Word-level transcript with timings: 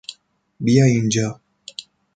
بیا 0.59 0.85
اینجا! 0.85 1.41